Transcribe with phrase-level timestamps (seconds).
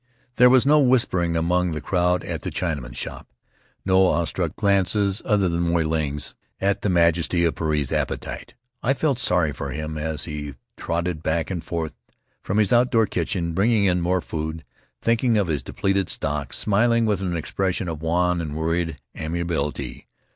[0.37, 3.27] There was no whispering among the crowd at the Chinaman's shop,
[3.85, 8.55] no awestruck glances other than Moy Ling's, at the majesty of Puarei's appetite.
[8.81, 11.93] I felt sorry for him as he trotted back and forth
[12.41, 14.65] from his outdoor kitchen, bringing in more food,
[15.01, 20.07] thinking of his depleted stock, smiling with an expression of wan and worried amiability.